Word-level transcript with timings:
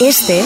Este 0.00 0.44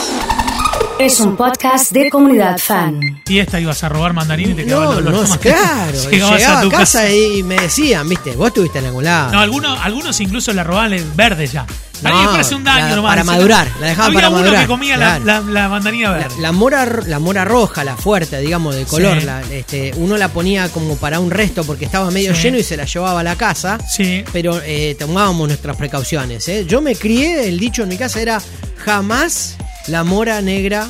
es 0.98 1.19
un 1.21 1.37
podcast 1.37 1.91
de 1.92 2.10
comunidad 2.10 2.58
fan. 2.58 3.00
Y 3.26 3.39
esta 3.39 3.58
ibas 3.58 3.83
a 3.83 3.89
robar 3.89 4.12
mandarín 4.12 4.52
y 4.52 4.54
te 4.54 4.62
No, 4.65 4.79
quedaban 4.81 5.04
los 5.04 5.15
no, 5.15 5.21
los 5.22 5.37
claro. 5.38 5.92
Llegabas 6.11 6.38
Llegaba 6.41 6.58
a 6.61 6.62
tu 6.62 6.71
casa 6.71 7.11
y 7.11 7.42
me 7.42 7.57
decían, 7.57 8.09
viste, 8.09 8.36
vos 8.36 8.48
estuviste 8.48 8.79
en 8.79 8.86
algún 8.86 9.05
lado. 9.05 9.32
No, 9.32 9.41
algunos, 9.41 9.79
algunos 9.84 10.20
incluso 10.20 10.52
la 10.52 10.62
robaban 10.62 10.93
en 10.93 11.16
verde 11.16 11.46
ya. 11.46 11.66
No, 12.02 12.30
hacer 12.32 12.57
un 12.57 12.64
daño 12.64 12.89
la- 12.89 12.96
nomás. 12.96 13.11
para 13.12 13.23
madurar, 13.25 13.68
la 13.80 13.86
dejaban 13.86 14.07
Había 14.11 14.16
para 14.16 14.29
uno 14.30 14.39
madurar, 14.41 14.61
que 14.62 14.66
comía 14.66 14.96
claro. 14.96 15.24
la, 15.24 15.41
la, 15.41 15.50
la 15.52 15.68
mandarina 15.68 16.10
La, 16.10 16.16
verde. 16.18 16.34
la 16.41 16.50
mora, 16.52 16.84
la 17.06 17.18
mora 17.20 17.45
roja, 17.45 17.84
la 17.84 17.96
fuerte, 17.96 18.40
digamos, 18.40 18.74
de 18.74 18.84
color, 18.86 19.20
Sí. 19.20 19.27
la- 19.27 19.40
este, 19.43 19.93
uno 19.96 20.16
la 20.16 20.27
ponía 20.29 20.68
como 20.70 20.96
para 20.96 21.20
un 21.20 21.30
resto 21.30 21.62
porque 21.64 21.84
estaba 21.84 22.11
medio 22.11 22.34
Sí. 22.34 22.43
lleno 22.43 22.59
y 22.59 22.64
se 22.64 22.77
la 22.77 22.86
llevaba 22.86 23.20
a 23.20 23.22
la 23.22 23.36
casa. 23.36 23.79
Sí. 23.88 24.24
Pero 24.32 24.61
eh, 24.64 24.96
tomábamos 24.98 25.46
nuestras 25.46 25.77
precauciones. 25.77 26.46
¿eh? 26.48 26.64
Yo 26.66 26.80
me 26.80 26.96
crié, 26.96 27.46
el 27.48 27.59
dicho 27.61 27.84
en 27.84 27.88
mi 27.90 27.96
casa 27.96 28.20
era 28.20 28.43
jamás 28.84 29.56
la 29.88 30.04
mora 30.04 30.40
negra 30.40 30.88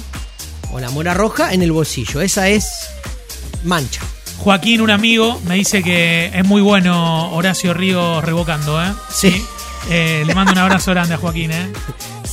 o 0.73 0.81
la 0.81 0.91
mora 0.91 1.15
roja 1.15 1.53
en 1.53 1.63
el 1.63 1.73
bolsillo. 1.73 2.21
Esa 2.21 2.49
es 2.49 2.67
mancha. 3.65 4.01
Joaquín, 4.39 4.81
un 4.81 4.91
amigo, 4.91 5.41
me 5.47 5.55
dice 5.55 5.83
que 5.83 6.31
es 6.35 6.45
muy 6.45 6.63
bueno 6.63 7.31
Horacio 7.33 7.75
Ríos 7.75 8.25
revocando, 8.25 8.83
¿eh? 8.83 8.89
Sí. 9.15 9.45
Eh, 9.91 10.23
le 10.27 10.35
mando 10.35 10.53
un 10.53 10.59
abrazo 10.59 10.91
grande 10.93 11.15
a 11.15 11.19
Joaquín, 11.19 11.51
¿eh? 11.53 11.69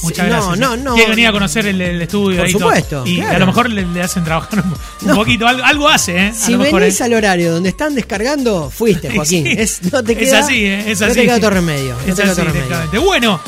Muchas 0.02 0.26
Sí, 0.26 0.32
no, 0.32 0.38
gracias. 0.48 0.60
no, 0.60 0.74
¿eh? 0.74 0.78
no. 0.78 0.94
Quiere 0.96 1.10
venir 1.10 1.28
a 1.28 1.32
conocer 1.32 1.68
el, 1.68 1.80
el 1.82 2.02
estudio. 2.02 2.38
Por 2.38 2.46
ahí 2.48 2.52
todo. 2.54 2.62
supuesto, 2.64 3.04
Y 3.06 3.18
claro. 3.18 3.36
a 3.36 3.40
lo 3.40 3.46
mejor 3.48 3.70
le, 3.70 3.86
le 3.86 4.02
hacen 4.02 4.24
trabajar 4.24 4.64
un, 4.64 4.74
No. 5.08 5.16
poquito. 5.16 5.48
Algo, 5.48 5.64
algo 5.64 5.90
hace, 5.90 6.16
¿eh? 6.18 6.28
A 6.30 6.34
Si 6.34 6.52
lo 6.54 6.60
mejor, 6.60 6.82
venís 6.82 7.00
¿eh? 7.02 7.04
al 7.04 7.14
horario 7.14 7.52
donde 7.52 7.70
están 7.70 7.94
descargando, 7.96 8.70
fuiste, 8.72 9.10
Joaquín. 9.16 9.44
Sí. 9.46 9.52
Es, 9.58 9.84
no 9.92 10.04
te 10.04 10.14
Es 10.14 10.18
queda, 10.20 10.40
así, 10.40 10.66
¿eh? 10.66 10.92
Es 10.92 11.00
No 11.02 11.08
así. 11.08 11.16
te 11.16 11.22
queda 11.26 11.36
otro 11.38 11.50
remedio. 11.52 11.96
No 12.08 12.14
Es 12.14 12.20
así, 12.20 12.30
otro 12.30 12.44
remedio. 12.46 12.64
directamente. 12.66 12.98
Bueno, 13.00 13.42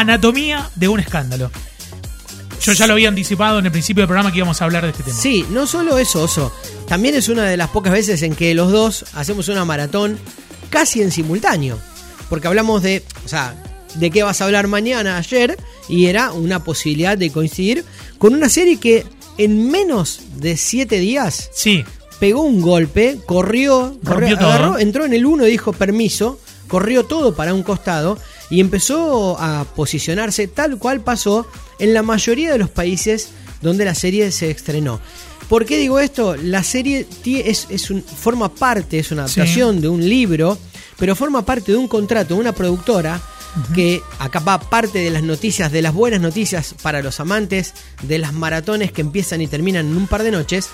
anatomía 0.00 0.70
de 0.74 0.88
un 0.88 1.00
escándalo. 1.00 1.50
Yo 2.62 2.72
ya 2.74 2.86
lo 2.86 2.92
había 2.92 3.08
anticipado 3.08 3.58
en 3.58 3.66
el 3.66 3.72
principio 3.72 4.02
del 4.02 4.08
programa 4.08 4.30
que 4.30 4.38
íbamos 4.38 4.60
a 4.60 4.64
hablar 4.66 4.84
de 4.84 4.90
este 4.90 5.02
tema. 5.02 5.16
Sí, 5.16 5.46
no 5.50 5.66
solo 5.66 5.96
eso, 5.98 6.22
Oso. 6.22 6.52
También 6.86 7.14
es 7.14 7.28
una 7.28 7.44
de 7.44 7.56
las 7.56 7.70
pocas 7.70 7.92
veces 7.92 8.22
en 8.22 8.34
que 8.34 8.54
los 8.54 8.70
dos 8.70 9.06
hacemos 9.14 9.48
una 9.48 9.64
maratón 9.64 10.18
casi 10.68 11.00
en 11.00 11.10
simultáneo. 11.10 11.78
Porque 12.28 12.48
hablamos 12.48 12.82
de, 12.82 13.02
o 13.24 13.28
sea, 13.28 13.54
de 13.94 14.10
qué 14.10 14.22
vas 14.22 14.40
a 14.40 14.44
hablar 14.44 14.68
mañana, 14.68 15.16
ayer, 15.16 15.56
y 15.88 16.06
era 16.06 16.32
una 16.32 16.62
posibilidad 16.62 17.16
de 17.16 17.30
coincidir 17.30 17.84
con 18.18 18.34
una 18.34 18.48
serie 18.48 18.78
que 18.78 19.06
en 19.38 19.70
menos 19.70 20.20
de 20.36 20.56
siete 20.56 20.98
días 20.98 21.48
Sí, 21.54 21.84
pegó 22.18 22.42
un 22.42 22.60
golpe, 22.60 23.18
corrió, 23.24 23.98
corrió 24.04 24.36
agarró, 24.36 24.78
entró 24.78 25.06
en 25.06 25.14
el 25.14 25.24
1 25.24 25.46
y 25.46 25.50
dijo 25.50 25.72
permiso, 25.72 26.38
corrió 26.68 27.04
todo 27.04 27.34
para 27.34 27.54
un 27.54 27.62
costado 27.62 28.18
y 28.50 28.60
empezó 28.60 29.38
a 29.38 29.64
posicionarse 29.76 30.48
tal 30.48 30.76
cual 30.78 31.00
pasó 31.00 31.46
en 31.78 31.94
la 31.94 32.02
mayoría 32.02 32.52
de 32.52 32.58
los 32.58 32.68
países 32.70 33.28
donde 33.62 33.84
la 33.84 33.94
serie 33.94 34.30
se 34.32 34.50
estrenó. 34.50 35.00
¿Por 35.48 35.64
qué 35.66 35.78
digo 35.78 35.98
esto? 35.98 36.36
La 36.36 36.62
serie 36.62 37.06
es, 37.24 37.66
es 37.70 37.90
un- 37.90 38.02
forma 38.02 38.52
parte, 38.54 38.98
es 38.98 39.10
una 39.10 39.26
Sí. 39.28 39.40
adaptación 39.40 39.80
de 39.80 39.88
un 39.88 40.06
libro, 40.08 40.58
pero 40.98 41.16
forma 41.16 41.44
parte 41.44 41.72
de 41.72 41.78
un 41.78 41.88
contrato 41.88 42.34
de 42.34 42.40
una 42.40 42.52
productora 42.52 43.20
que 43.74 44.00
acá 44.20 44.38
va 44.38 44.60
parte 44.60 45.00
de 45.00 45.10
las 45.10 45.24
noticias, 45.24 45.72
de 45.72 45.82
las 45.82 45.92
buenas 45.92 46.20
noticias 46.20 46.74
para 46.82 47.02
los 47.02 47.18
amantes 47.18 47.74
de 48.02 48.18
las 48.18 48.32
maratones 48.32 48.92
que 48.92 49.00
empiezan 49.00 49.40
y 49.40 49.48
terminan 49.48 49.86
en 49.88 49.96
un 49.96 50.06
par 50.06 50.22
de 50.22 50.30
noches, 50.30 50.68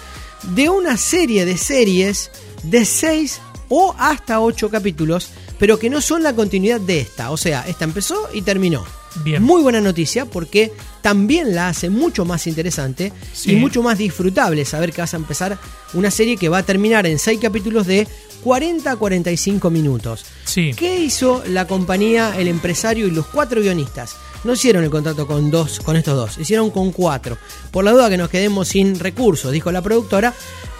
de 0.54 0.68
una 0.68 0.98
serie 0.98 1.46
de 1.46 1.56
series 1.56 2.30
de 2.64 2.84
6 2.84 3.40
o 3.70 3.94
hasta 3.98 4.40
8 4.40 4.68
capítulos, 4.70 5.30
pero 5.58 5.78
que 5.78 5.90
no 5.90 6.00
son 6.00 6.22
la 6.22 6.34
continuidad 6.34 6.80
de 6.80 7.00
esta. 7.00 7.30
O 7.30 7.36
sea, 7.36 7.64
esta 7.66 7.84
empezó 7.84 8.28
y 8.32 8.42
terminó. 8.42 8.84
Bien. 9.24 9.42
Muy 9.42 9.62
buena 9.62 9.80
noticia 9.80 10.26
porque 10.26 10.72
también 11.00 11.54
la 11.54 11.68
hace 11.68 11.88
mucho 11.88 12.26
más 12.26 12.46
interesante 12.46 13.12
Sí. 13.32 13.52
y 13.52 13.56
mucho 13.56 13.82
más 13.82 13.96
disfrutable 13.96 14.64
saber 14.66 14.92
que 14.92 15.00
vas 15.00 15.14
a 15.14 15.16
empezar 15.16 15.58
una 15.94 16.10
serie 16.10 16.36
que 16.36 16.50
va 16.50 16.58
a 16.58 16.62
terminar 16.62 17.06
en 17.06 17.18
6 17.18 17.40
capítulos 17.40 17.86
de 17.86 18.06
40 18.44 18.90
a 18.90 18.96
45 18.96 19.70
minutos. 19.70 20.26
sí. 20.44 20.72
¿Qué 20.76 21.00
hizo 21.00 21.42
la 21.48 21.66
compañía, 21.66 22.34
el 22.38 22.46
empresario 22.48 23.06
y 23.06 23.10
los 23.10 23.26
cuatro 23.26 23.62
guionistas? 23.62 24.16
No 24.44 24.52
hicieron 24.52 24.84
el 24.84 24.90
contrato 24.90 25.26
con 25.26 25.50
dos, 25.50 25.80
con 25.80 25.96
estos 25.96 26.14
dos, 26.14 26.38
hicieron 26.38 26.70
con 26.70 26.92
cuatro. 26.92 27.38
Por 27.70 27.84
la 27.84 27.92
duda 27.92 28.10
que 28.10 28.18
nos 28.18 28.28
quedemos 28.28 28.68
sin 28.68 28.98
recursos, 28.98 29.50
dijo 29.50 29.72
la 29.72 29.80
productora, 29.82 30.34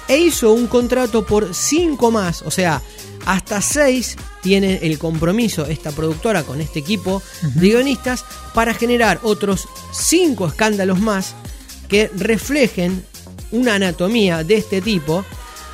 e 0.09 0.19
hizo 0.19 0.53
un 0.53 0.66
contrato 0.69 1.25
por 1.26 1.53
cinco 1.54 2.10
más, 2.12 2.42
o 2.42 2.50
sea, 2.50 2.81
hasta 3.26 3.60
seis 3.60 4.16
tiene 4.42 4.78
el 4.82 4.98
compromiso 4.98 5.66
esta 5.66 5.91
productora 5.92 6.42
con 6.44 6.60
este 6.62 6.78
equipo 6.78 7.22
de 7.54 7.69
guionistas 7.69 8.25
para 8.54 8.72
generar 8.72 9.20
otros 9.22 9.69
cinco 9.92 10.47
escándalos 10.47 10.98
más 11.00 11.34
que 11.88 12.10
reflejen 12.16 13.04
una 13.50 13.75
anatomía 13.75 14.42
de 14.44 14.54
este 14.56 14.81
tipo 14.81 15.25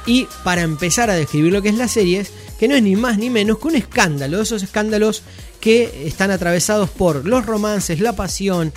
y 0.07 0.27
para 0.45 0.63
empezar 0.63 1.11
a 1.11 1.15
describir 1.15 1.53
lo 1.53 1.63
que 1.63 1.69
es 1.69 1.77
la 1.77 1.87
serie, 1.89 2.27
que 2.59 2.67
no 2.69 2.75
es 2.75 2.83
ni 2.83 2.97
más 2.97 3.19
ni 3.19 3.31
menos 3.31 3.59
que 3.59 3.69
un 3.69 3.77
escándalo, 3.77 4.43
esos 4.43 4.63
escándalos 4.63 5.23
que 5.61 6.07
están 6.07 6.31
atravesados 6.33 6.91
por 6.91 7.25
los 7.25 7.47
romances, 7.47 8.01
la 8.01 8.15
pasión, 8.17 8.73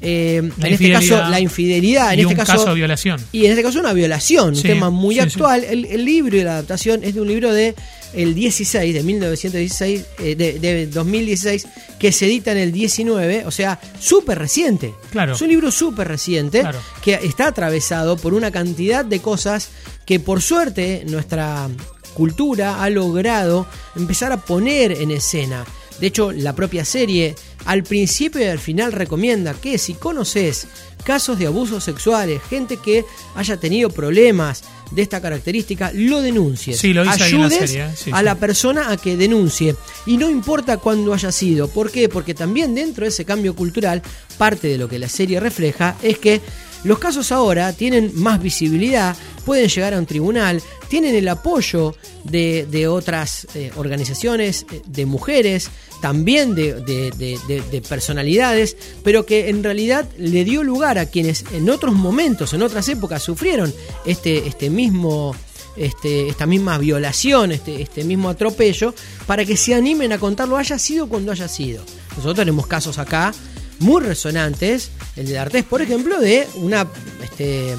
eh, 0.00 0.40
La 0.58 0.68
en 0.68 0.72
este 0.74 0.90
caso 0.90 1.22
la 1.28 1.38
infidelidad, 1.40 2.14
en 2.14 2.20
y 2.20 2.22
este 2.22 2.32
un 2.34 2.38
caso, 2.38 2.52
caso 2.52 2.68
de 2.70 2.74
violación. 2.76 3.20
y 3.32 3.44
en 3.44 3.50
este 3.50 3.62
caso 3.62 3.78
una 3.80 3.92
violación, 3.92 4.54
Sí, 4.56 4.62
un 4.62 4.66
tema 4.68 4.88
muy 4.90 5.16
sí, 5.16 5.20
sí. 5.20 5.26
actual. 5.26 5.64
El, 5.64 5.84
el 5.84 6.04
libro 6.04 6.36
y 6.38 6.42
la 6.42 6.52
adaptación 6.54 7.04
es 7.04 7.14
de 7.14 7.20
un 7.20 7.28
libro 7.28 7.52
de 7.52 7.74
el 8.14 8.34
16, 8.34 8.94
de 8.94 9.02
1916, 9.02 10.04
eh, 10.18 10.34
de, 10.34 10.58
de 10.58 10.86
2016, 10.86 11.66
que 11.98 12.12
se 12.12 12.26
edita 12.26 12.52
en 12.52 12.58
el 12.58 12.72
19, 12.72 13.44
o 13.46 13.50
sea, 13.50 13.78
súper 13.98 14.38
reciente. 14.38 14.94
Claro. 15.10 15.34
Es 15.34 15.40
un 15.42 15.48
libro 15.48 15.70
súper 15.70 16.08
reciente 16.08 16.60
Claro. 16.60 16.78
que 17.02 17.14
está 17.14 17.48
atravesado 17.48 18.16
por 18.16 18.34
una 18.34 18.50
cantidad 18.50 19.04
de 19.04 19.20
cosas 19.20 19.68
que 20.06 20.18
por 20.20 20.42
suerte 20.42 21.04
nuestra 21.06 21.68
cultura 22.14 22.82
ha 22.82 22.90
logrado 22.90 23.66
empezar 23.96 24.32
a 24.32 24.38
poner 24.38 24.92
en 24.92 25.10
escena. 25.10 25.64
De 26.00 26.06
hecho, 26.06 26.32
la 26.32 26.54
propia 26.54 26.84
serie 26.84 27.34
al 27.66 27.82
principio 27.82 28.40
y 28.40 28.44
al 28.44 28.58
final 28.58 28.92
recomienda 28.92 29.54
que 29.54 29.78
si 29.78 29.94
conoces 29.94 30.66
casos 31.04 31.38
de 31.38 31.46
abusos 31.46 31.84
sexuales, 31.84 32.40
gente 32.48 32.76
que 32.76 33.04
haya 33.34 33.56
tenido 33.58 33.90
problemas 33.90 34.62
de 34.90 35.02
esta 35.02 35.20
característica, 35.20 35.92
lo 35.94 36.20
denuncies. 36.20 36.78
Sí, 36.78 36.92
lo 36.92 37.02
en 37.02 37.06
la 37.08 37.12
Ayudes 37.12 37.70
serie, 37.70 37.84
¿eh? 37.84 37.90
Sí, 37.96 38.10
a 38.12 38.18
sí. 38.18 38.24
la 38.24 38.34
persona 38.34 38.90
a 38.90 38.96
que 38.96 39.16
denuncie. 39.16 39.76
Y 40.06 40.16
no 40.16 40.28
importa 40.28 40.78
cuándo 40.78 41.14
haya 41.14 41.30
sido. 41.30 41.68
¿Por 41.68 41.90
qué? 41.92 42.08
Porque 42.08 42.34
también 42.34 42.74
dentro 42.74 43.04
de 43.04 43.10
ese 43.10 43.24
cambio 43.24 43.54
cultural, 43.54 44.02
parte 44.36 44.68
de 44.68 44.78
lo 44.78 44.88
que 44.88 44.98
la 44.98 45.08
serie 45.08 45.38
refleja 45.38 45.96
es 46.02 46.18
que 46.18 46.40
los 46.84 46.98
casos 46.98 47.30
ahora 47.32 47.72
tienen 47.72 48.10
más 48.14 48.42
visibilidad, 48.42 49.16
pueden 49.44 49.68
llegar 49.68 49.94
a 49.94 49.98
un 49.98 50.06
tribunal, 50.06 50.62
tienen 50.88 51.14
el 51.14 51.28
apoyo 51.28 51.94
de, 52.24 52.66
de 52.70 52.88
otras 52.88 53.46
eh, 53.54 53.70
organizaciones, 53.76 54.66
eh, 54.72 54.82
de 54.86 55.06
mujeres, 55.06 55.70
también 56.00 56.54
de, 56.54 56.74
de- 56.80 57.10
de- 57.10 57.38
de- 57.46 57.60
de 57.70 57.80
personalidades, 57.82 58.76
pero 59.04 59.26
que 59.26 59.48
en 59.50 59.62
realidad 59.62 60.08
le 60.18 60.44
dio 60.44 60.62
lugar 60.62 60.98
a 60.98 61.06
quienes 61.06 61.44
en 61.52 61.68
otros 61.68 61.94
momentos, 61.94 62.54
en 62.54 62.62
otras 62.62 62.88
épocas, 62.88 63.22
sufrieron 63.22 63.72
este, 64.06 64.46
este 64.48 64.70
mismo 64.70 65.34
este, 65.76 66.28
esta 66.28 66.46
misma 66.46 66.76
violación, 66.78 67.52
este, 67.52 67.80
este 67.80 68.02
mismo 68.04 68.28
atropello, 68.28 68.92
para 69.26 69.44
que 69.44 69.56
se 69.56 69.72
animen 69.72 70.12
a 70.12 70.18
contarlo, 70.18 70.56
haya 70.56 70.78
sido 70.78 71.08
cuando 71.08 71.30
haya 71.32 71.46
sido. 71.48 71.82
Nosotros 72.10 72.34
tenemos 72.36 72.66
casos 72.66 72.98
acá 72.98 73.32
muy 73.80 74.02
resonantes, 74.02 74.90
el 75.16 75.26
de 75.26 75.34
D'Artés, 75.34 75.64
por 75.64 75.82
ejemplo, 75.82 76.20
de 76.20 76.46
una 76.56 76.86
este, 77.22 77.76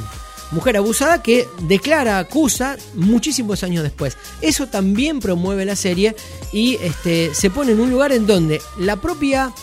mujer 0.52 0.78
abusada 0.78 1.24
que 1.24 1.48
declara, 1.62 2.20
acusa 2.20 2.78
muchísimos 2.94 3.64
años 3.64 3.84
después. 3.84 4.18
Eso 4.42 4.68
también 4.68 5.20
promueve 5.20 5.66
la 5.66 5.76
serie 5.76 6.16
y 6.52 6.76
este, 6.82 7.34
se 7.34 7.50
pone 7.50 7.72
en 7.72 7.80
un 7.80 7.90
lugar 7.90 8.12
en 8.12 8.28
donde 8.28 8.62
la 8.78 8.98
propia 8.98 9.54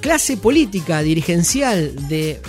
clase 0.00 0.36
política 0.36 1.02
dirigencial 1.02 2.08
de, 2.08 2.40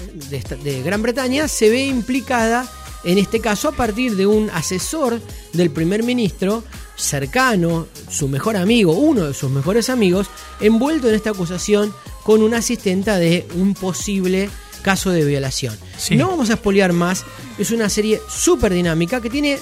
Gran 0.84 1.02
Bretaña 1.02 1.48
se 1.48 1.70
ve 1.70 1.86
implicada, 1.86 2.70
en 3.04 3.18
este 3.18 3.40
caso, 3.40 3.70
a 3.70 3.72
partir 3.72 4.16
de 4.16 4.28
un 4.28 4.50
asesor 4.52 5.22
del 5.54 5.70
primer 5.70 6.04
ministro 6.04 6.64
cercano, 6.96 7.88
su 8.10 8.28
mejor 8.28 8.58
amigo, 8.58 8.94
uno 8.94 9.28
de 9.28 9.34
sus 9.34 9.52
mejores 9.52 9.90
amigos, 9.90 10.28
envuelto 10.60 11.10
en 11.10 11.16
esta 11.16 11.30
acusación 11.30 11.94
con 12.28 12.44
una 12.44 12.58
asistenta 12.58 13.16
de 13.18 13.48
un 13.56 13.74
posible 13.74 14.50
caso 14.82 15.12
de 15.12 15.24
violación. 15.24 15.74
Sí. 15.98 16.18
No 16.18 16.28
vamos 16.28 16.50
a 16.50 16.56
espolear 16.56 16.92
más, 16.92 17.24
es 17.58 17.72
una 17.72 17.88
serie 17.88 18.20
súper 18.30 18.74
dinámica 18.74 19.22
que 19.22 19.30
tiene 19.30 19.58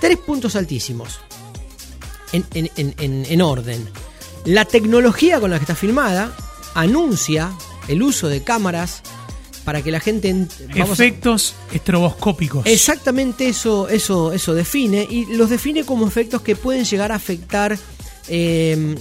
tres 0.00 0.16
puntos 0.16 0.56
altísimos 0.56 1.20
en, 2.32 2.46
en- 2.54 2.70
en- 2.76 2.94
en- 2.98 3.26
en 3.28 3.42
orden. 3.42 3.86
La 4.46 4.64
tecnología 4.64 5.38
con 5.38 5.50
la 5.50 5.58
que 5.58 5.64
está 5.64 5.74
filmada 5.74 6.32
anuncia 6.74 7.52
el 7.88 8.02
uso 8.02 8.28
de 8.28 8.42
cámaras 8.42 9.02
para 9.64 9.82
que 9.82 9.90
la 9.90 10.00
gente... 10.00 10.34
a- 10.74 10.78
Efectos 10.78 11.54
estroboscópicos. 11.74 12.64
Exactamente 12.64 13.48
eso, 13.48 13.86
eso, 13.90 14.32
eso 14.32 14.54
define 14.54 15.06
y 15.10 15.26
los 15.36 15.50
define 15.50 15.84
como 15.84 16.08
efectos 16.08 16.40
que 16.40 16.56
pueden 16.56 16.86
llegar 16.86 17.12
a 17.12 17.16
afectar, 17.16 17.78
eh, 18.28 18.94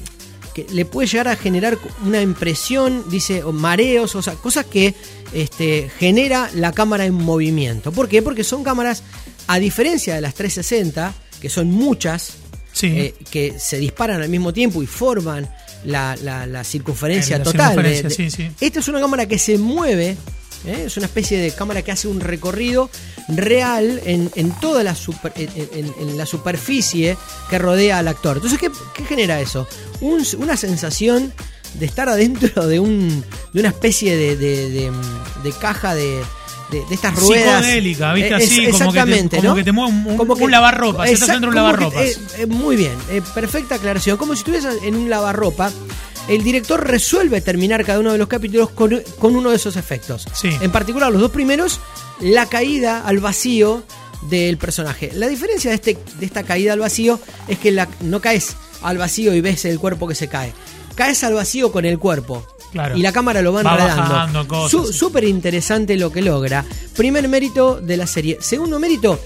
que 0.66 0.74
le 0.74 0.86
puede 0.86 1.08
llegar 1.08 1.28
a 1.28 1.36
generar 1.36 1.78
una 2.04 2.20
impresión, 2.22 3.04
dice, 3.12 3.44
o 3.44 3.52
mareos, 3.52 4.16
o 4.16 4.22
sea, 4.24 4.34
cosas 4.34 4.66
que 4.66 4.96
este, 5.34 5.92
genera 6.00 6.50
la 6.56 6.72
cámara 6.72 7.06
en 7.06 7.14
movimiento. 7.14 7.92
¿Por 7.92 8.08
qué? 8.10 8.22
Porque 8.24 8.44
son 8.44 8.64
cámaras, 8.64 9.04
a 9.48 9.60
diferencia 9.60 10.16
de 10.16 10.22
las 10.22 10.34
360, 10.34 11.14
que 11.40 11.50
son 11.50 11.70
muchas, 11.72 12.34
Sí. 12.74 12.88
eh, 12.88 13.14
que 13.30 13.60
se 13.60 13.78
disparan 13.78 14.22
al 14.22 14.30
mismo 14.30 14.52
tiempo 14.54 14.82
y 14.82 14.88
forman 14.88 15.48
la, 15.86 16.16
la- 16.24 16.46
la 16.48 16.64
circunferencia 16.64 17.38
la 17.38 17.44
total. 17.44 17.76
de- 17.76 17.84
circunferencia, 17.94 18.10
de- 18.26 18.32
sí, 18.32 18.36
sí. 18.36 18.52
Esta 18.60 18.80
es 18.80 18.88
una 18.88 19.00
cámara 19.00 19.28
que 19.28 19.38
se 19.40 19.58
mueve, 19.60 20.18
¿eh? 20.66 20.84
es 20.88 20.98
una 20.98 21.06
especie 21.06 21.38
de 21.40 21.52
cámara 21.54 21.82
que 21.82 21.92
hace 21.92 22.08
un 22.08 22.20
recorrido 22.20 22.90
real 23.30 24.02
en, 24.06 24.32
en 24.36 24.52
toda 24.60 24.84
la, 24.84 24.96
super- 24.96 25.34
en, 25.36 26.18
la 26.18 26.26
superficie 26.26 27.18
que 27.50 27.58
rodea 27.60 28.00
al 28.00 28.08
actor. 28.08 28.38
Entonces, 28.38 28.60
¿qué, 28.60 28.70
qué 28.96 29.04
genera 29.06 29.40
eso? 29.42 29.68
Un- 30.02 30.26
una 30.40 30.58
sensación 30.58 31.34
de 31.74 31.86
estar 31.86 32.10
adentro 32.10 32.66
de, 32.68 32.80
un, 32.80 33.24
de 33.54 33.60
una 33.60 33.70
especie 33.70 34.16
de, 34.16 34.38
de- 34.38 34.70
de- 34.70 34.92
de 35.44 35.52
caja 35.60 35.94
de, 35.94 36.22
de- 36.72 36.84
de 36.88 36.96
estas 36.96 37.16
ruedas. 37.16 37.62
Psicodélica, 37.64 38.14
¿viste? 38.14 38.30
Eh, 38.32 38.36
Así, 38.36 38.66
es- 38.66 38.72
como 38.78 38.92
que 38.94 39.04
te- 39.04 39.30
como 39.38 39.42
¿no? 39.50 39.56
que 39.56 39.64
te 39.64 39.72
mueve 39.72 39.92
un- 39.94 40.18
Como 40.18 40.34
un 40.34 40.52
lavarropas, 40.52 41.10
estás 41.10 41.30
exacto, 41.30 41.42
dentro 41.48 41.52
de 41.52 41.68
un 41.70 41.76
como 41.76 41.90
que- 41.92 41.96
lavarropas. 41.96 42.40
eh, 42.40 42.46
muy 42.48 42.76
bien, 42.78 42.94
eh, 43.10 43.22
perfecta 43.34 43.76
aclaración. 43.76 44.18
Como 44.18 44.34
si 44.34 44.40
estuvieras 44.40 44.76
en 44.84 44.96
un 44.96 45.10
lavarropa. 45.10 45.72
El 46.28 46.44
director 46.44 46.86
resuelve 46.86 47.42
terminar 47.42 47.86
cada 47.86 48.00
uno 48.00 48.12
de 48.12 48.18
los 48.18 48.28
capítulos 48.28 48.70
con, 48.72 49.02
con 49.20 49.36
uno 49.36 49.50
de 49.52 49.56
esos 49.56 49.76
efectos. 49.78 50.26
Sí. 50.34 50.50
En 50.62 50.72
particular, 50.72 51.12
los 51.12 51.22
dos 51.22 51.32
primeros, 51.32 51.80
la 52.20 52.48
caída 52.48 53.06
al 53.06 53.20
vacío 53.20 53.84
del 54.24 54.58
personaje. 54.58 55.12
La 55.14 55.28
diferencia 55.28 55.70
de, 55.70 55.76
este, 55.76 55.98
de 56.20 56.26
esta 56.26 56.44
caída 56.44 56.74
al 56.74 56.80
vacío 56.80 57.20
es 57.48 57.60
que 57.60 57.72
la- 57.72 57.88
no 58.02 58.20
caes 58.20 58.56
al 58.82 58.98
vacío 58.98 59.34
y 59.34 59.42
ves 59.42 59.64
el 59.66 59.80
cuerpo 59.80 60.08
que 60.08 60.16
se 60.16 60.28
cae. 60.28 60.54
Caes 60.96 61.24
al 61.24 61.34
vacío 61.34 61.72
con 61.72 61.86
el 61.86 61.98
cuerpo. 62.00 62.46
Claro. 62.72 62.98
Y 62.98 63.02
la 63.02 63.14
cámara 63.14 63.42
lo 63.42 63.54
va 63.54 63.64
Va 63.64 63.72
enredando. 63.72 64.04
Súper 64.92 65.24
interesante 65.24 65.96
lo 65.96 66.12
que 66.12 66.22
logra. 66.22 66.66
Primer 66.96 67.28
mérito 67.30 67.80
de 67.80 67.96
la 67.96 68.06
serie. 68.08 68.38
Segundo 68.42 68.78
mérito, 68.80 69.18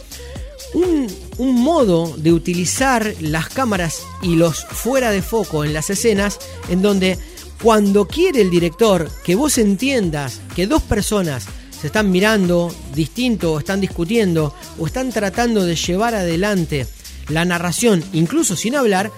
un, 0.74 1.07
un 1.41 1.59
modo 1.59 2.13
de 2.17 2.31
utilizar 2.31 3.15
las 3.19 3.49
cámaras 3.49 4.03
y 4.21 4.35
los 4.35 4.63
fuera 4.63 5.09
de 5.09 5.23
foco 5.23 5.65
en 5.65 5.73
las 5.73 5.89
escenas 5.89 6.38
en 6.69 6.83
donde 6.83 7.17
cuando 7.63 8.07
quiere 8.07 8.41
el 8.41 8.51
director 8.51 9.09
que 9.23 9.33
vos 9.33 9.57
entiendas 9.57 10.39
que 10.55 10.67
dos 10.67 10.83
personas 10.83 11.47
se 11.71 11.88
están 11.88 12.11
mirando 12.11 12.71
distinto 12.93 13.53
o 13.53 13.59
están 13.59 13.81
discutiendo 13.81 14.53
o 14.77 14.85
están 14.85 15.11
tratando 15.11 15.65
de 15.65 15.75
llevar 15.75 16.13
adelante 16.13 16.85
la 17.27 17.43
narración 17.43 18.03
incluso 18.13 18.55
sin 18.55 18.75
hablar, 18.75 19.11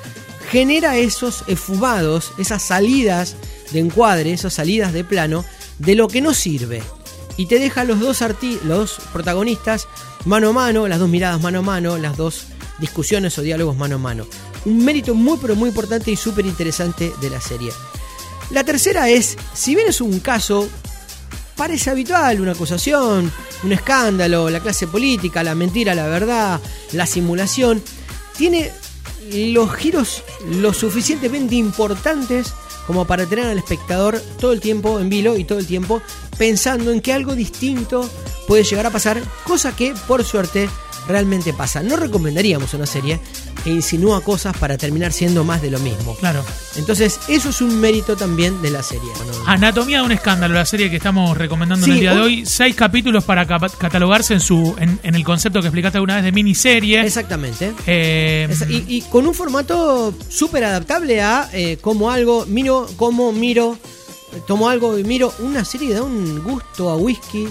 genera 0.50 0.96
esos 0.96 1.44
esfumados, 1.48 2.32
esas 2.38 2.64
salidas 2.64 3.36
de 3.74 3.80
encuadre, 3.80 4.32
esas 4.32 4.54
salidas 4.54 4.94
de 4.94 5.04
plano 5.04 5.44
de 5.78 5.96
lo 5.96 6.08
que 6.08 6.22
no 6.22 6.34
sirve. 6.34 6.84
Y 7.36 7.48
te 7.48 7.60
deja 7.60 7.84
los 7.84 8.00
dos, 8.00 8.24
los 8.64 8.98
protagonistas 9.12 9.88
mano 10.26 10.50
a 10.50 10.54
mano, 10.54 10.88
las 10.88 11.00
dos 11.00 11.10
miradas 11.10 11.42
mano 11.42 11.60
a 11.60 11.62
mano, 11.62 11.98
las 11.98 12.18
dos 12.18 12.46
discusiones 12.80 13.38
o 13.38 13.42
diálogos 13.42 13.76
mano 13.76 13.96
a 13.96 14.00
mano. 14.00 14.26
Un 14.66 14.84
mérito 14.84 15.14
muy 15.14 15.38
pero 15.42 15.56
muy 15.56 15.70
importante 15.70 16.12
y 16.12 16.16
súper 16.16 16.46
interesante 16.46 17.12
de 17.22 17.30
la 17.30 17.42
serie. 17.42 17.72
La 18.50 18.64
tercera 18.64 19.10
es, 19.10 19.38
si 19.54 19.76
bien 19.76 19.88
es 19.88 20.02
un 20.02 20.20
caso, 20.20 20.68
parece 21.56 21.90
habitual, 21.90 22.42
una 22.42 22.52
acusación, 22.52 23.32
un 23.64 23.72
escándalo, 23.72 24.50
la 24.50 24.60
clase 24.60 24.88
política, 24.88 25.44
la 25.44 25.56
mentira, 25.56 25.96
la 25.96 26.08
verdad, 26.08 26.60
la 26.92 27.06
simulación, 27.06 27.82
tiene 28.38 28.72
los 29.32 29.74
giros 29.76 30.24
lo 30.48 30.74
suficientemente 30.74 31.56
importantes 31.56 32.54
como 32.86 33.06
para 33.06 33.26
tener 33.26 33.48
al 33.48 33.58
espectador 33.58 34.22
todo 34.40 34.52
el 34.52 34.60
tiempo 34.60 35.00
en 35.00 35.10
vilo 35.10 35.38
y 35.38 35.46
todo 35.46 35.60
el 35.60 35.68
tiempo 35.68 36.02
pensando 36.38 36.92
en 36.92 37.00
que 37.00 37.14
algo 37.14 37.34
distinto 37.36 38.10
puede 38.54 38.66
llegar 38.66 38.86
a 38.86 38.92
pasar, 38.92 39.20
cosa 39.46 39.76
que 39.76 39.96
por 40.08 40.24
suerte 40.24 40.70
realmente 41.08 41.54
pasa. 41.54 41.82
No 41.82 41.96
recomendaríamos 41.96 42.76
una 42.76 42.86
serie 42.86 43.20
que 43.64 43.72
insinúa 43.72 44.22
cosas 44.22 44.56
para 44.56 44.78
terminar 44.78 45.12
siendo 45.12 45.44
más 45.44 45.64
de 45.64 45.72
lo 45.72 45.80
mismo. 45.80 46.16
Claro. 46.18 46.46
Entonces, 46.76 47.20
eso 47.28 47.50
es 47.50 47.62
un 47.62 47.82
mérito 47.82 48.16
también 48.16 48.62
de 48.62 48.70
la 48.70 48.84
serie. 48.84 49.10
Anatomía 49.48 50.02
de 50.02 50.06
un 50.06 50.12
escándalo, 50.12 50.54
la 50.54 50.68
serie 50.68 50.92
que 50.92 50.98
estamos 50.98 51.36
recomendando 51.36 51.88
en 51.88 51.94
el 51.94 52.00
día 52.00 52.14
de 52.14 52.22
hoy. 52.22 52.46
Seis 52.46 52.76
capítulos 52.76 53.24
para 53.24 53.48
catalogarse 53.48 54.36
en 54.36 54.40
su 54.40 54.76
en, 54.78 55.00
en 55.02 55.16
el 55.16 55.24
concepto 55.24 55.60
que 55.60 55.70
explicaste 55.70 55.98
alguna 55.98 56.18
vez 56.18 56.24
de 56.24 56.32
miniserie. 56.32 57.02
Exactamente. 57.02 57.74
Eh, 57.88 58.48
y 58.70 59.02
con 59.02 59.26
un 59.26 59.34
formato 59.34 60.14
súper 60.30 60.64
adaptable 60.66 61.24
a 61.24 61.50
eh, 61.54 61.80
como 61.82 62.12
algo, 62.12 62.46
miro, 62.46 62.86
como 62.98 63.32
miro, 63.32 63.80
eh, 64.32 64.42
tomo 64.46 64.70
algo 64.70 65.00
y 65.00 65.04
miro 65.04 65.34
una 65.40 65.66
serie 65.66 65.88
que 65.88 65.94
da 65.96 66.04
un 66.04 66.44
gusto 66.44 66.92
a 66.92 66.98
whisky. 66.98 67.48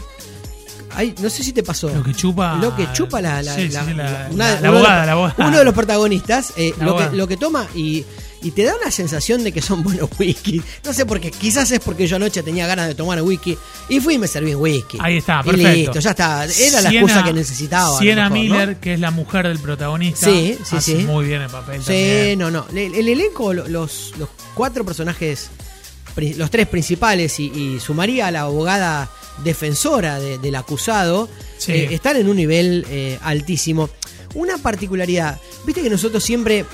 Ay, 0.94 1.14
no 1.20 1.30
sé 1.30 1.42
si 1.42 1.52
te 1.52 1.62
pasó. 1.62 1.88
Lo 1.88 2.02
que 2.02 2.12
chupa- 2.12 2.56
Lo 2.60 2.74
que 2.76 2.86
chupa 2.92 3.20
la, 3.20 3.42
la, 3.42 3.54
Sí, 3.54 3.62
sí, 3.68 3.68
la- 3.72 3.84
sí, 3.84 3.94
la- 3.94 4.04
la- 4.04 4.10
la- 4.10 4.28
una- 4.30 4.48
la 4.48 4.54
uno 4.54 4.60
de 4.60 4.68
abogada, 4.68 4.96
los- 4.98 5.06
la 5.06 5.12
abogada. 5.12 5.48
Uno 5.48 5.58
de 5.58 5.64
los 5.64 5.74
protagonistas, 5.74 6.52
eh, 6.56 6.70
lo, 6.72 6.76
que, 6.78 6.84
abogada. 6.84 7.12
lo 7.12 7.28
que 7.28 7.36
toma 7.36 7.66
y, 7.74 8.04
y 8.44 8.50
te 8.50 8.64
da 8.64 8.74
una 8.80 8.90
sensación 8.90 9.44
de 9.44 9.52
que 9.52 9.62
son 9.62 9.82
buenos 9.82 10.10
whisky. 10.18 10.60
No 10.84 10.92
sé 10.92 11.06
por 11.06 11.20
qué, 11.20 11.30
quizás 11.30 11.70
es 11.70 11.80
porque 11.80 12.06
yo 12.06 12.16
anoche 12.16 12.42
tenía 12.42 12.66
ganas 12.66 12.88
de 12.88 12.94
tomar 12.94 13.22
whisky 13.22 13.56
y 13.88 14.00
fui 14.00 14.14
y 14.14 14.18
me 14.18 14.26
serví 14.26 14.54
un 14.54 14.62
whisky. 14.62 14.98
Ahí 15.00 15.18
está, 15.18 15.40
Y 15.44 15.48
perfecto. 15.50 15.72
listo, 15.72 16.00
ya 16.00 16.10
está. 16.10 16.44
Era 16.44 16.80
la 16.80 16.90
excusa 16.92 17.22
que 17.24 17.32
necesitaba. 17.32 17.98
Siena 17.98 18.28
mejor, 18.28 18.48
¿no? 18.48 18.54
Miller, 18.54 18.76
que 18.78 18.94
es 18.94 19.00
la 19.00 19.10
mujer 19.12 19.46
del 19.48 19.58
protagonista. 19.60 20.26
Sí, 20.26 20.58
sí, 20.64 20.76
hace 20.76 20.96
sí. 20.98 21.04
muy 21.04 21.24
bien 21.26 21.42
el 21.42 21.50
papel 21.50 21.80
Sí, 21.80 21.86
también. 21.86 22.38
no, 22.40 22.50
no. 22.50 22.66
El, 22.74 22.94
el 22.94 23.08
elenco, 23.08 23.54
lo- 23.54 23.68
los, 23.68 24.12
los 24.18 24.28
cuatro 24.54 24.84
personajes, 24.84 25.50
los 26.36 26.50
tres 26.50 26.66
principales 26.68 27.38
y, 27.40 27.44
y 27.76 27.80
sumaría 27.80 28.26
a 28.26 28.30
la 28.30 28.40
abogada 28.42 29.08
defensora 29.44 30.19
de- 30.20 30.38
del 30.38 30.55
acusado, 30.55 31.29
Sí. 31.58 31.73
eh, 31.73 31.88
están 31.93 32.17
en 32.17 32.29
un 32.29 32.37
nivel 32.37 32.87
eh, 32.90 33.19
altísimo. 33.23 33.88
Una 34.34 34.58
particularidad, 34.58 35.38
viste 35.67 35.82
que 35.82 35.90
nosotros 35.90 36.23
siempre... 36.25 36.64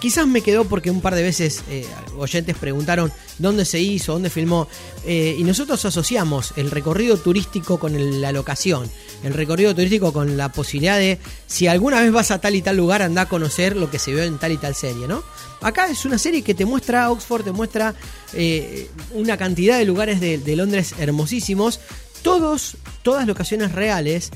Quizás 0.00 0.26
me 0.26 0.42
quedó 0.42 0.64
porque 0.64 0.90
un 0.90 1.00
par 1.00 1.14
de 1.14 1.22
veces 1.22 1.62
eh, 1.70 1.86
oyentes 2.18 2.56
preguntaron 2.56 3.10
dónde 3.38 3.64
se 3.64 3.80
hizo, 3.80 4.12
dónde 4.12 4.30
filmó, 4.30 4.68
eh, 5.06 5.36
y 5.38 5.44
nosotros 5.44 5.84
asociamos 5.84 6.52
el 6.56 6.70
recorrido 6.70 7.16
turístico 7.16 7.78
con 7.78 8.20
la 8.20 8.30
locación, 8.32 8.90
el 9.24 9.32
recorrido 9.32 9.74
turístico 9.74 10.12
con 10.12 10.36
la 10.36 10.50
posibilidad 10.50 10.98
de, 10.98 11.18
si 11.46 11.66
alguna 11.66 12.02
vez 12.02 12.12
vas 12.12 12.30
a 12.30 12.40
tal 12.40 12.54
y 12.54 12.62
tal 12.62 12.76
lugar, 12.76 13.00
anda 13.00 13.22
a 13.22 13.28
conocer 13.28 13.76
lo 13.76 13.90
que 13.90 13.98
se 13.98 14.12
vio 14.12 14.22
en 14.22 14.38
tal 14.38 14.52
y 14.52 14.58
tal 14.58 14.74
serie, 14.74 15.08
¿no? 15.08 15.22
Acá 15.62 15.88
es 15.88 16.04
una 16.04 16.18
serie 16.18 16.42
que 16.42 16.54
te 16.54 16.66
muestra 16.66 17.10
Oxford, 17.10 17.44
te 17.44 17.52
muestra 17.52 17.94
eh, 18.34 18.88
una 19.14 19.36
cantidad 19.36 19.78
de 19.78 19.86
lugares 19.86 20.20
de, 20.20 20.56
Londres 20.56 20.94
hermosísimos, 20.98 21.80
todos, 22.22 22.76
todas 23.02 23.26
locaciones 23.26 23.72
reales. 23.72 24.30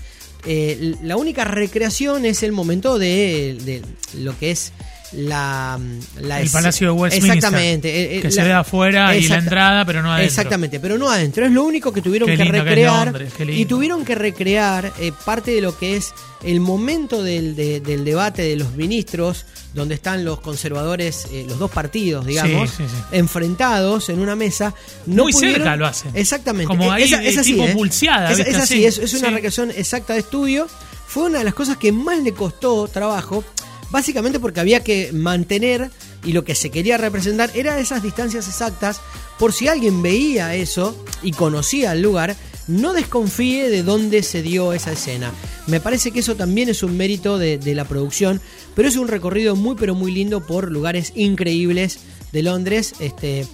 La 0.45 1.17
única 1.17 1.45
recreación 1.45 2.25
es 2.27 2.43
el 2.43 2.51
momento 2.51 2.99
de 2.99 3.83
lo 4.15 4.37
que 4.37 4.51
es 4.51 4.73
la, 5.15 5.79
la 6.21 6.41
El 6.41 6.47
es- 6.47 6.53
Palacio 6.53 6.89
de 6.89 6.93
Westminster. 6.93 7.37
Exactamente. 7.37 7.89
eh, 7.89 8.19
eh, 8.19 8.23
Que 8.23 8.31
se 8.31 8.43
ve 8.43 8.53
afuera 8.53 9.15
y 9.17 9.29
la 9.29 9.39
entrada, 9.39 9.85
pero 9.85 10.03
no 10.03 10.11
adentro. 10.13 10.27
Exactamente, 10.29 10.81
pero 10.81 10.97
no 10.99 11.11
adentro. 11.11 11.45
Es 11.45 11.53
lo 11.53 11.65
único 11.65 11.93
que 11.93 12.01
tuvieron 12.03 12.27
que 12.29 12.37
lindo 12.37 12.53
que 12.53 12.59
es 12.59 12.65
recrear. 12.65 13.05
Londres, 13.07 13.33
y 13.49 13.65
tuvieron 13.67 14.05
que 14.05 14.15
recrear 14.15 14.93
eh, 14.99 15.13
parte 15.25 15.51
de 15.53 15.61
lo 15.61 15.77
que 15.79 15.97
es 15.97 16.13
el 16.43 16.61
momento 16.61 17.23
del, 17.23 17.55
de- 17.55 17.81
del 17.81 18.05
debate 18.05 18.43
de 18.43 18.57
los 18.57 18.73
ministros, 18.73 19.45
donde 19.75 19.95
están 19.95 20.25
los 20.25 20.41
conservadores, 20.41 21.27
eh, 21.33 21.45
los 21.49 21.59
dos 21.59 21.71
partidos, 21.71 22.27
digamos, 22.27 22.71
Sí, 22.71 22.77
sí, 22.79 22.85
sí. 22.89 22.97
enfrentados 23.17 24.09
en 24.09 24.19
una 24.21 24.35
mesa. 24.37 24.75
No 25.07 25.25
Muy 25.25 25.33
pudieron- 25.33 25.59
cerca 25.63 25.77
lo 25.77 25.87
hacen. 25.87 26.11
Exactamente. 26.15 26.67
Como 26.67 26.91
ahí, 26.91 27.05
eh, 27.13 27.21
es 27.29 27.39
así, 27.39 27.53
tipo 27.53 27.65
¿eh? 27.67 27.73
pulseada, 27.75 28.33
Es, 28.33 28.39
es 28.41 28.57
así, 28.57 28.85
es, 28.85 28.99
es 28.99 29.15
una 29.15 29.31
recreación 29.31 29.71
exacta 29.71 30.15
de 30.15 30.21
estudio. 30.21 30.67
Fue 31.07 31.25
una 31.25 31.39
de 31.41 31.45
las 31.45 31.55
cosas 31.55 31.77
que 31.77 31.93
más 31.93 32.19
le 32.23 32.33
costó 32.33 32.89
trabajo, 32.89 33.45
básicamente 33.93 34.41
porque 34.41 34.59
había 34.59 34.83
que 34.83 35.13
mantener 35.13 35.91
y 36.25 36.33
lo 36.33 36.45
que 36.45 36.57
se 36.57 36.71
quería 36.71 36.99
representar 36.99 37.51
era 37.55 37.79
esas 37.79 38.03
distancias 38.03 38.49
exactas, 38.49 39.01
por 39.39 39.53
si 39.53 39.69
alguien 39.69 40.03
veía 40.03 40.55
eso 40.57 40.97
y 41.23 41.33
conocía 41.33 41.93
el 41.93 42.03
lugar, 42.03 42.35
no 42.67 42.93
desconfíe 42.93 43.69
de 43.69 43.83
dónde 43.83 44.23
se 44.23 44.43
dio 44.43 44.73
esa 44.73 44.93
escena. 44.93 45.33
Me 45.67 45.81
parece 45.81 46.11
que 46.11 46.21
eso 46.21 46.35
también 46.35 46.69
es 46.69 46.83
un 46.83 46.97
mérito 46.97 47.39
de, 47.39 47.59
de 47.59 47.75
la 47.75 47.85
producción, 47.85 48.41
pero 48.75 48.89
es 48.89 48.97
un 48.97 49.09
recorrido 49.09 49.55
muy 49.55 49.77
pero 49.77 49.95
muy 49.95 50.13
lindo 50.13 50.45
por 50.47 50.71
lugares 50.71 51.13
increíbles 51.15 51.99
de 52.33 52.43
Londres. 52.43 52.95
Este, 52.99 53.47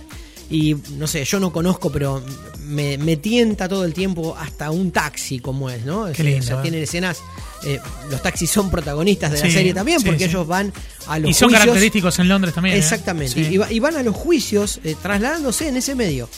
y 0.50 0.76
no 0.96 1.06
sé, 1.06 1.24
yo 1.24 1.38
no 1.40 1.52
conozco, 1.52 1.90
pero 1.90 2.22
me, 2.64 2.96
me 2.98 3.16
tienta 3.16 3.68
todo 3.68 3.84
el 3.84 3.92
tiempo 3.94 4.36
hasta 4.38 4.70
un 4.70 4.90
taxi 4.92 5.38
como 5.40 5.68
es, 5.70 5.84
¿no? 5.84 6.06
Qué 6.12 6.22
lindo, 6.22 6.40
o 6.44 6.46
sea, 6.46 6.58
¿eh? 6.58 6.62
tienen 6.62 6.82
escenas 6.82 7.18
eh, 7.64 7.80
los 8.08 8.22
taxis 8.22 8.48
son 8.50 8.70
protagonistas 8.70 9.32
de 9.32 9.40
la 9.40 9.50
serie 9.50 9.74
también, 9.74 9.98
sí, 9.98 10.06
porque 10.06 10.20
sí. 10.24 10.30
ellos 10.30 10.46
van 10.46 10.72
a 11.08 11.18
los 11.18 11.30
Y 11.30 11.34
son 11.34 11.48
juicios. 11.48 11.64
característicos 11.66 12.18
en 12.20 12.28
Londres 12.28 12.54
también. 12.54 12.76
¿eh? 12.76 12.78
Exactamente. 12.78 13.40
Y, 13.40 13.56
va- 13.56 13.70
y 13.72 13.80
van 13.80 13.96
a 13.96 14.02
los 14.04 14.14
juicios 14.14 14.80
trasladándose 15.02 15.66
en 15.68 15.76
ese 15.76 15.94
medio. 15.96 16.28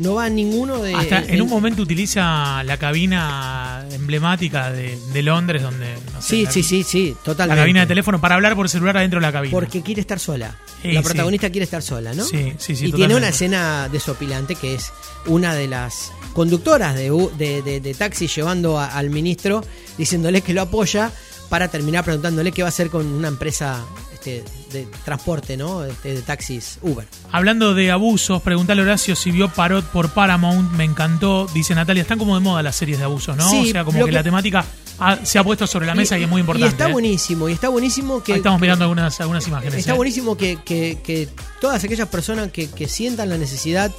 No 0.00 0.14
va 0.14 0.28
ninguno 0.28 0.78
de. 0.82 0.94
Hasta 0.94 1.18
en- 1.18 1.34
en 1.34 1.42
un 1.42 1.48
momento 1.48 1.82
utiliza 1.82 2.62
la 2.64 2.76
cabina 2.78 3.84
emblemática 3.92 4.70
de, 4.72 4.98
de 5.12 5.22
Londres, 5.22 5.62
donde. 5.62 5.94
No 6.12 6.20
sé, 6.22 6.28
Sí, 6.28 6.44
la, 6.44 6.50
sí, 6.50 6.62
sí, 6.62 6.82
sí, 6.82 7.14
La 7.18 7.22
totalmente. 7.22 7.60
cabina 7.60 7.80
de 7.80 7.86
teléfono 7.86 8.20
para 8.20 8.34
hablar 8.34 8.54
por 8.56 8.68
celular 8.68 8.96
adentro 8.96 9.20
de 9.20 9.26
la 9.26 9.32
cabina. 9.32 9.52
Porque 9.52 9.82
quiere 9.82 10.00
estar 10.00 10.18
sola. 10.18 10.56
Sí, 10.82 10.92
la 10.92 11.00
sí. 11.00 11.04
protagonista 11.04 11.50
quiere 11.50 11.64
estar 11.64 11.82
sola, 11.82 12.14
¿no? 12.14 12.24
Sí, 12.24 12.54
sí, 12.58 12.74
sí, 12.74 12.86
Y 12.86 12.92
tiene 12.92 13.14
una 13.14 13.28
escena 13.28 13.88
desopilante 13.92 14.54
que 14.54 14.74
es 14.74 14.90
una 15.26 15.54
de 15.54 15.68
las 15.68 16.12
conductoras 16.32 16.94
de, 16.96 17.10
de, 17.36 17.60
de- 17.62 17.80
de 17.80 17.94
taxi 17.94 18.26
llevando 18.26 18.78
a- 18.78 18.86
al 18.96 19.10
ministro 19.10 19.62
diciéndole 19.98 20.40
que 20.40 20.54
lo 20.54 20.62
apoya 20.62 21.12
para 21.50 21.68
terminar 21.68 22.04
preguntándole 22.04 22.52
qué 22.52 22.62
va 22.62 22.68
a 22.68 22.70
hacer 22.70 22.88
con 22.88 23.04
una 23.06 23.28
empresa 23.28 23.84
este, 24.20 24.44
de 24.72 24.86
transporte, 25.04 25.56
¿no? 25.56 25.84
Este, 25.84 26.14
de 26.14 26.22
taxis 26.22 26.78
Uber. 26.82 27.06
Hablando 27.32 27.74
de 27.74 27.90
abusos, 27.90 28.42
preguntale 28.42 28.82
a 28.82 28.84
Horacio 28.84 29.16
si 29.16 29.30
vio 29.30 29.48
Parot 29.48 29.84
por 29.86 30.10
Paramount. 30.10 30.70
Me 30.72 30.84
encantó. 30.84 31.46
Dice 31.54 31.74
Natalia, 31.74 32.02
están 32.02 32.18
como 32.18 32.34
de 32.34 32.40
moda 32.42 32.62
las 32.62 32.76
series 32.76 32.98
de 32.98 33.04
abusos, 33.04 33.36
¿no? 33.36 33.48
Sí, 33.48 33.68
o 33.68 33.72
sea, 33.72 33.84
como 33.84 33.98
que, 34.00 34.04
que- 34.06 34.12
la 34.12 34.22
temática 34.22 34.64
ha- 34.98 35.24
se 35.24 35.38
ha 35.38 35.44
puesto 35.44 35.66
sobre 35.66 35.86
la 35.86 35.94
mesa 35.94 36.18
y, 36.18 36.24
es 36.24 36.28
muy 36.28 36.40
importante. 36.40 36.68
Y 36.68 36.70
está 36.70 36.88
¿eh? 36.88 36.92
buenísimo, 36.92 37.48
y 37.48 37.52
está 37.52 37.68
buenísimo 37.70 38.22
que. 38.22 38.32
Ahí 38.34 38.38
estamos 38.38 38.58
que- 38.58 38.62
mirando 38.62 38.84
algunas, 38.84 39.20
algunas 39.20 39.46
imágenes. 39.48 39.74
Está 39.78 39.92
¿eh? 39.92 39.96
buenísimo 39.96 40.36
que, 40.36 40.58
que- 40.64 41.28
todas 41.60 41.82
aquellas 41.82 42.08
personas 42.08 42.50
que 42.52 42.88
sientan 42.88 43.28
la 43.30 43.38
necesidad 43.38 43.90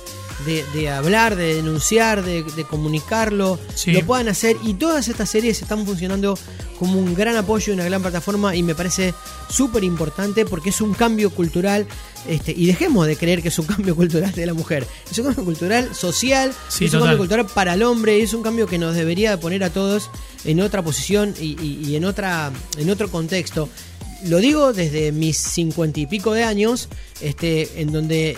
de, 0.46 0.64
de 0.74 0.90
hablar, 0.90 1.36
de 1.36 1.56
denunciar, 1.56 2.24
de, 2.24 2.44
de 2.44 2.64
comunicarlo, 2.66 3.60
Sí. 3.76 3.92
lo 3.92 4.02
puedan 4.06 4.28
hacer. 4.28 4.58
Y 4.64 4.74
todas 4.76 5.08
estas 5.08 5.30
series 5.30 5.62
están 5.62 5.86
funcionando 5.86 6.38
como 6.80 6.98
un 7.00 7.14
gran 7.14 7.36
apoyo 7.38 7.72
y 7.72 7.76
una 7.76 7.86
gran 7.86 8.02
plataforma 8.02 8.56
y 8.56 8.64
me 8.64 8.74
parece 8.76 9.14
súper 9.50 9.84
importante 9.84 10.46
porque 10.46 10.70
es 10.70 10.82
un 10.82 10.94
cambio 10.94 11.30
cultural. 11.30 11.86
Este, 12.28 12.52
y 12.52 12.68
dejemos 12.68 13.08
de 13.08 13.16
creer 13.18 13.42
que 13.42 13.48
es 13.48 13.58
un 13.60 13.66
cambio 13.76 13.96
cultural 13.96 14.32
de 14.32 14.46
la 14.46 14.54
mujer. 14.54 14.86
Es 15.12 15.18
un 15.20 15.26
cambio 15.26 15.44
cultural 15.46 15.96
social, 15.96 16.54
Sí, 16.70 16.86
es 16.86 16.94
un 16.94 17.00
total. 17.00 17.02
cambio 17.02 17.18
cultural 17.20 17.46
para 17.54 17.74
el 17.74 17.84
hombre, 17.84 18.18
y 18.20 18.22
es 18.22 18.34
un 18.34 18.44
cambio 18.44 18.68
que 18.68 18.78
nos 18.78 18.96
debería 18.96 19.32
de 19.32 19.38
poner 19.38 19.64
a 19.64 19.70
todos 19.72 20.10
en 20.46 20.60
otra 20.62 20.84
posición 20.84 21.34
y, 21.40 21.56
y- 21.62 21.80
y 21.88 21.96
en, 21.96 22.06
otra, 22.06 22.52
en 22.78 22.90
otro 22.90 23.10
contexto. 23.10 23.70
Lo 24.26 24.38
digo 24.38 24.72
desde 24.72 25.12
mis 25.12 25.36
cincuenta 25.38 26.00
y 26.00 26.06
pico 26.06 26.34
de 26.34 26.44
años, 26.44 26.90
este, 27.22 27.82
en 27.82 27.92
donde 27.92 28.38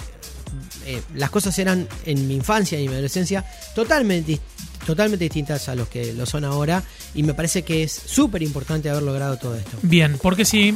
eh, 0.85 1.01
las 1.15 1.29
cosas 1.29 1.57
eran 1.59 1.87
en 2.05 2.27
mi 2.27 2.35
infancia 2.35 2.79
y 2.79 2.87
mi 2.87 2.93
adolescencia 2.93 3.45
totalmente, 3.75 4.39
totalmente 4.85 5.25
distintas 5.25 5.69
a 5.69 5.75
los 5.75 5.87
que 5.87 6.13
lo 6.13 6.25
son 6.25 6.45
ahora 6.45 6.83
y 7.15 7.23
me 7.23 7.33
parece 7.33 7.63
que 7.63 7.83
es 7.83 7.91
súper 7.91 8.43
importante 8.43 8.89
haber 8.89 9.03
logrado 9.03 9.37
todo 9.37 9.55
esto. 9.55 9.77
Bien, 9.81 10.17
porque 10.21 10.45
sí. 10.45 10.73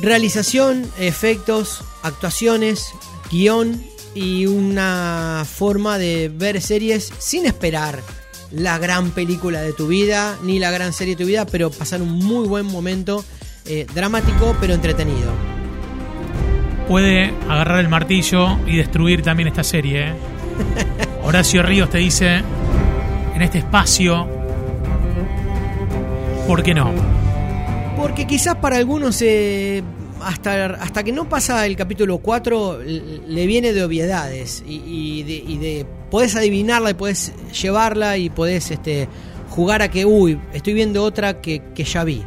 Realización, 0.00 0.90
efectos, 0.98 1.84
actuaciones, 2.02 2.86
guion 3.30 3.82
y 4.14 4.46
una 4.46 5.46
forma 5.48 5.98
de 5.98 6.28
ver 6.28 6.60
series 6.60 7.10
sin 7.18 7.46
esperar 7.46 8.02
la 8.50 8.78
gran 8.78 9.10
película 9.12 9.62
de 9.62 9.72
tu 9.72 9.88
vida 9.88 10.38
ni 10.42 10.58
la 10.58 10.70
gran 10.70 10.92
serie 10.92 11.16
de 11.16 11.24
tu 11.24 11.28
vida, 11.28 11.46
pero 11.46 11.70
pasar 11.70 12.02
un 12.02 12.12
muy 12.12 12.46
buen 12.46 12.66
momento 12.66 13.24
eh, 13.64 13.86
dramático 13.94 14.56
pero 14.60 14.74
entretenido. 14.74 15.51
Puede 16.92 17.32
agarrar 17.48 17.80
el 17.80 17.88
martillo 17.88 18.58
y 18.66 18.76
destruir 18.76 19.22
también 19.22 19.48
esta 19.48 19.64
serie. 19.64 20.08
¿eh? 20.10 20.12
Horacio 21.24 21.62
Ríos 21.62 21.88
te 21.88 21.96
dice, 21.96 22.42
en 23.34 23.40
este 23.40 23.56
espacio, 23.60 24.28
¿por 26.46 26.62
qué 26.62 26.74
no? 26.74 26.92
Porque 27.96 28.26
quizás 28.26 28.56
para 28.56 28.76
algunos, 28.76 29.22
eh, 29.22 29.82
hasta, 30.22 30.66
hasta 30.66 31.02
que 31.02 31.12
no 31.12 31.30
pasa 31.30 31.64
el 31.64 31.76
capítulo 31.76 32.18
4, 32.18 32.82
l- 32.82 33.02
le 33.26 33.46
viene 33.46 33.72
de 33.72 33.82
obviedades. 33.84 34.62
Y, 34.68 34.82
y 34.84 35.22
de, 35.22 35.32
y 35.50 35.56
de- 35.56 35.86
podés 36.10 36.36
adivinarla 36.36 36.90
y 36.90 36.94
podés 36.94 37.32
llevarla 37.58 38.18
y 38.18 38.28
podés 38.28 38.70
este, 38.70 39.08
jugar 39.48 39.80
a 39.80 39.88
que, 39.90 40.04
uy, 40.04 40.38
estoy 40.52 40.74
viendo 40.74 41.02
otra 41.04 41.40
que, 41.40 41.62
que 41.74 41.84
ya 41.84 42.04
vi. 42.04 42.22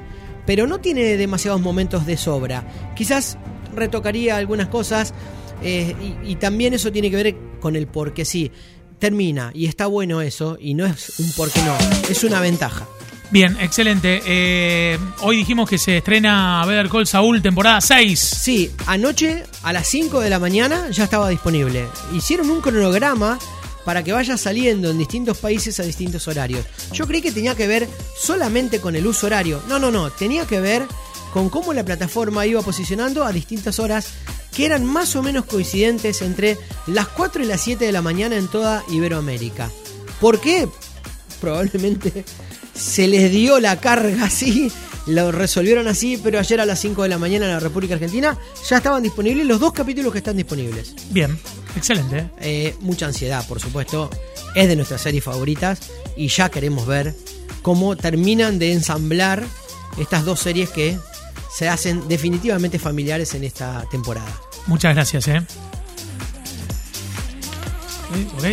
Pero 0.47 0.65
no 0.65 0.79
tiene 0.79 1.17
demasiados 1.17 1.61
momentos 1.61 2.07
de 2.07 2.17
sobra. 2.17 2.63
Quizás 2.95 3.37
retocaría 3.75 4.37
algunas 4.37 4.67
cosas. 4.67 5.13
eh, 5.61 5.95
y, 6.25 6.31
y 6.31 6.35
también 6.35 6.73
eso 6.73 6.91
tiene 6.91 7.09
que 7.09 7.15
ver 7.15 7.35
con 7.59 7.75
el 7.75 7.87
por 7.87 8.13
qué 8.13 8.25
sí. 8.25 8.51
Termina 8.99 9.51
y 9.53 9.65
está 9.65 9.87
bueno 9.87 10.21
eso. 10.21 10.57
Y 10.59 10.73
no 10.73 10.85
es 10.85 11.19
un 11.19 11.31
por 11.33 11.51
qué 11.51 11.61
no. 11.63 11.75
Es 12.09 12.23
una 12.23 12.39
ventaja. 12.39 12.87
Bien, 13.31 13.57
excelente. 13.59 14.21
Eh, 14.25 14.97
hoy 15.21 15.37
dijimos 15.37 15.67
que 15.69 15.77
se 15.77 15.97
estrena 15.97 16.63
Better 16.65 16.89
Call 16.89 17.07
Saul 17.07 17.41
temporada 17.41 17.81
6. 17.81 18.19
Sí, 18.19 18.71
anoche 18.85 19.43
a 19.63 19.73
las 19.73 19.87
5 19.87 20.21
de 20.21 20.29
la 20.29 20.39
mañana 20.39 20.89
ya 20.91 21.03
estaba 21.05 21.29
disponible. 21.29 21.87
Hicieron 22.13 22.49
un 22.49 22.61
cronograma 22.61 23.37
para 23.83 24.03
que 24.03 24.13
vaya 24.13 24.37
saliendo 24.37 24.89
en 24.91 24.97
distintos 24.97 25.37
países 25.39 25.79
a 25.79 25.83
distintos 25.83 26.27
horarios. 26.27 26.65
Yo 26.93 27.05
creí 27.07 27.21
que 27.21 27.31
tenía 27.31 27.55
que 27.55 27.67
ver 27.67 27.87
solamente 28.17 28.79
con 28.79 28.95
el 28.95 29.05
uso 29.05 29.25
horario. 29.27 29.61
No, 29.67 29.77
no, 29.79 29.91
no, 29.91 30.09
tenía 30.11 30.45
que 30.45 30.59
ver 30.59 30.83
con 31.35 31.49
cómo 31.49 31.73
la 31.73 31.83
plataforma 31.83 32.45
iba 32.45 32.61
posicionando 32.61 33.25
a 33.25 33.33
distintas 33.33 33.79
horas 33.79 34.07
que 34.55 34.65
eran 34.65 34.85
más 34.85 35.17
o 35.17 35.21
menos 35.21 35.43
coincidentes 35.43 36.21
entre 36.21 36.57
las 36.87 37.09
4 37.09 37.43
y 37.43 37.45
las 37.45 37.59
7 37.59 37.85
de 37.85 37.91
la 37.91 38.01
mañana 38.01 38.37
en 38.37 38.47
toda 38.47 38.85
Iberoamérica. 38.87 39.69
¿Por 40.21 40.39
qué? 40.39 40.69
Probablemente 41.41 42.23
se 42.73 43.09
les 43.09 43.29
dio 43.33 43.59
la 43.59 43.81
carga 43.81 44.23
así, 44.23 44.71
lo 45.07 45.33
resolvieron 45.33 45.89
así, 45.89 46.17
pero 46.23 46.39
ayer 46.39 46.61
a 46.61 46.65
las 46.65 46.79
5 46.79 47.03
de 47.03 47.09
la 47.09 47.17
mañana 47.17 47.47
en 47.47 47.51
la 47.51 47.59
República 47.59 47.95
Argentina 47.95 48.39
ya 48.69 48.77
estaban 48.77 49.03
disponibles 49.03 49.45
los 49.45 49.59
dos 49.59 49.73
capítulos 49.73 50.13
que 50.13 50.19
están 50.19 50.37
disponibles. 50.37 50.95
Bien, 51.09 51.37
excelente. 51.75 52.29
Eh, 52.39 52.75
mucha 52.79 53.07
ansiedad, 53.07 53.45
por 53.45 53.59
supuesto. 53.59 54.09
Es 54.55 54.69
de 54.69 54.77
nuestras 54.77 55.01
series 55.01 55.25
favoritas 55.25 55.79
y 56.15 56.29
ya 56.29 56.47
queremos 56.47 56.87
ver 56.87 57.13
cómo 57.61 57.97
terminan 57.97 58.57
de 58.57 58.71
ensamblar 58.71 59.43
estas 59.97 60.23
dos 60.23 60.39
series 60.39 60.69
que 60.69 60.97
se 61.57 61.69
hacen 61.69 62.07
definitivamente 62.07 62.79
familiares 62.79 63.33
en 63.33 63.43
esta 63.43 63.85
temporada. 63.89 64.27
Muchas 64.67 64.93
gracias, 64.95 65.27
¿eh? 65.27 65.41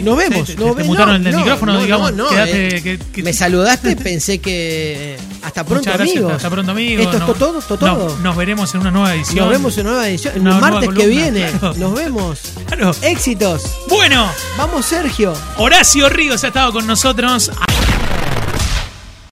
Nos 0.03 0.17
vemos. 0.17 0.47
Te, 0.47 0.55
te- 0.57 0.65
nos 0.65 0.75
te 0.75 0.83
ve- 0.83 0.89
mutaron 0.89 1.23
no, 1.23 1.29
el 1.29 1.35
no, 1.37 1.41
micrófono, 1.43 1.73
no, 1.75 1.81
digamos. 1.83 2.13
no, 2.15 2.25
no, 2.25 2.31
Quédate, 2.31 2.77
eh, 2.79 2.83
que- 2.83 2.99
que- 2.99 3.23
Me 3.23 3.33
saludaste, 3.33 3.95
pensé 4.03 4.39
que. 4.41 5.15
eh, 5.15 5.19
Hasta 5.43 5.65
pronto, 5.65 5.93
amigos. 5.93 6.33
Hasta 6.33 6.51
pronto, 6.51 6.73
amigos. 6.73 7.05
Esto 7.05 7.19
es 7.19 7.39
todo, 7.39 7.61
todo, 7.61 7.79
todo. 7.79 8.19
nos 8.19 8.35
veremos 8.37 8.75
en 8.75 8.81
una 8.81 8.91
nueva 8.91 9.15
edición. 9.15 9.39
Nos 9.45 9.51
vemos 9.51 9.77
en 9.79 9.87
una 9.87 9.91
nueva 9.93 10.09
edición. 10.09 10.35
El 10.37 10.43
martes 10.43 10.89
que 10.91 11.07
viene. 11.07 11.51
claro. 11.61 11.75
Nos 11.77 11.95
vemos. 11.95 12.41
Claro. 12.67 12.93
Éxitos. 13.03 13.63
Bueno, 13.89 14.27
Vamos, 14.57 14.87
Sergio. 14.87 15.35
Horacio 15.59 16.09
Ríos 16.09 16.43
ha 16.43 16.49
estado 16.49 16.73
con 16.73 16.87
nosotros. 16.87 17.51